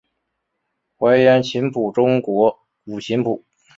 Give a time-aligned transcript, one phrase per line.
[0.97, 3.45] 愧庵琴谱中国古琴谱。